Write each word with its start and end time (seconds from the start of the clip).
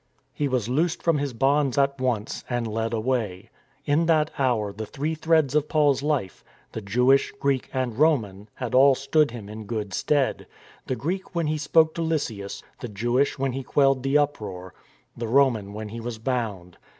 He 0.33 0.47
was 0.47 0.67
loosed 0.67 1.03
from 1.03 1.19
his 1.19 1.31
bonds 1.31 1.77
at 1.77 2.01
once, 2.01 2.43
and 2.49 2.65
led 2.65 2.91
away. 2.91 3.51
In 3.85 4.07
that 4.07 4.31
hour 4.39 4.73
the 4.73 4.87
three 4.87 5.13
threads 5.13 5.53
of 5.53 5.69
Paul's 5.69 6.01
life, 6.01 6.43
«AWAY 6.43 6.55
WITH 6.73 6.75
HIM» 6.75 6.85
297 6.85 6.85
the 6.85 6.89
Jewish, 6.91 7.39
Greek, 7.39 7.69
and 7.71 7.99
Roman, 7.99 8.49
had 8.55 8.73
all 8.73 8.95
stood 8.95 9.29
him 9.29 9.47
in 9.47 9.65
good 9.65 9.93
stead: 9.93 10.47
the 10.87 10.95
Greek 10.95 11.35
when 11.35 11.45
he 11.45 11.59
spoke 11.59 11.93
to 11.93 12.01
Lysias, 12.01 12.63
the 12.79 12.87
Jewish 12.89 13.37
when 13.37 13.51
he 13.51 13.61
quelled 13.61 14.01
the 14.01 14.17
uproar, 14.17 14.73
the 15.15 15.27
Roman 15.27 15.71
when 15.71 15.89
he 15.89 15.99
was 15.99 16.17
bound. 16.17 16.77